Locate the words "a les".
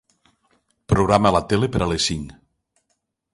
1.83-2.09